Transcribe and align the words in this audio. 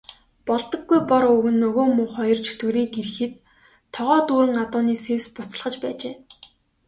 Болдоггүй 0.49 0.99
Бор 1.09 1.23
өвгөн 1.31 1.57
нөгөө 1.63 1.85
муу 1.95 2.09
хоёр 2.15 2.39
чөтгөрийг 2.45 2.91
ирэхэд 3.01 3.33
тогоо 3.95 4.19
дүүрэн 4.27 4.55
адууны 4.63 4.93
сэвс 5.05 5.27
буцалгаж 5.35 5.75
байжээ. 5.83 6.13